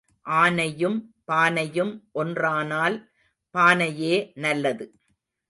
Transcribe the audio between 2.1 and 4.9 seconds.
ஒன்றானால் பானையே நல்லது.